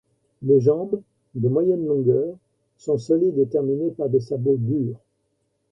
Les 0.41 0.59
jambes, 0.59 0.99
de 1.35 1.47
moyenne 1.47 1.85
longueur, 1.85 2.35
sont 2.75 2.97
solides 2.97 3.37
et 3.37 3.47
terminées 3.47 3.91
par 3.91 4.09
des 4.09 4.19
sabots 4.19 4.57
durs. 4.57 4.97